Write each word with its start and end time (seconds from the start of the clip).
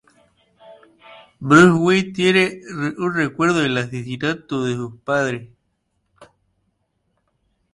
Bruce 1.39 1.77
Wayne 1.79 2.11
tiene 2.11 2.61
un 2.97 3.13
recuerdo 3.13 3.59
del 3.59 3.77
asesinato 3.77 4.63
de 4.63 4.73
sus 4.73 4.95
padres. 4.99 5.51